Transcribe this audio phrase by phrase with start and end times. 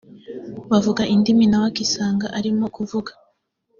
[0.61, 3.11] bakavuga indimi na we akisanga arimo kuvuga